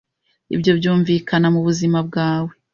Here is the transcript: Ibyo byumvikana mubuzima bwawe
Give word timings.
Ibyo 0.55 0.71
byumvikana 0.79 1.47
mubuzima 1.55 1.99
bwawe 2.07 2.51